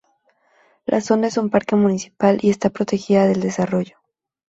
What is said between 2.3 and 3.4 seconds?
y está protegida del